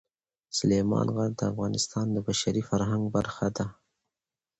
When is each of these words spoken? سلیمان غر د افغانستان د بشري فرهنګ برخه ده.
سلیمان 0.57 1.07
غر 1.15 1.31
د 1.39 1.41
افغانستان 1.51 2.05
د 2.11 2.17
بشري 2.27 2.61
فرهنګ 2.69 3.03
برخه 3.15 3.47
ده. 3.57 3.65